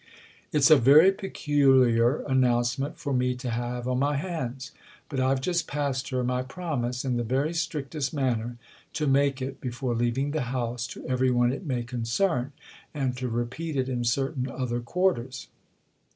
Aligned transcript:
It's 0.51 0.71
a 0.71 0.77
very 0.77 1.11
peculiar 1.11 2.21
announcement 2.23 2.97
for 2.97 3.13
me 3.13 3.35
to 3.35 3.51
have 3.51 3.87
on 3.87 3.99
my 3.99 4.15
hands, 4.15 4.71
but 5.09 5.19
I've 5.19 5.41
just 5.41 5.67
passed 5.67 6.09
her 6.09 6.23
my 6.23 6.41
promise, 6.41 7.05
in 7.05 7.17
the 7.17 7.23
very 7.23 7.53
strictest 7.53 8.11
manner, 8.11 8.57
to 8.93 9.05
make 9.05 9.43
it, 9.43 9.61
before 9.61 9.93
leaving 9.93 10.31
the 10.31 10.41
house, 10.49 10.87
to 10.87 11.05
every 11.07 11.29
one 11.29 11.53
it 11.53 11.67
may 11.67 11.83
concern, 11.83 12.51
and 12.95 13.15
to 13.17 13.29
repeat 13.29 13.75
it 13.75 13.87
in 13.89 14.03
certain 14.03 14.49
other 14.49 14.79
quarters." 14.79 15.49